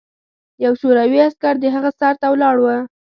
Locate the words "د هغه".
1.59-1.91